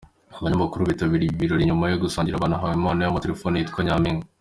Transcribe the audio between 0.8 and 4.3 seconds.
bitabiriye ibi birori nyuma yo gusangira banahawe impano y'amatelefone yitwa Nyampinga.